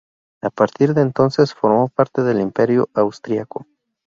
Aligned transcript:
A 0.41 0.49
partir 0.49 0.95
de 0.95 1.01
entonces, 1.03 1.53
formó 1.53 1.87
parte 1.89 2.23
del 2.23 2.39
Imperio 2.41 2.89
austríaco. 2.95 3.67